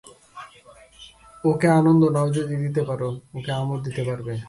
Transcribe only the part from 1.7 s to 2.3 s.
আনন্দ দিতে নাও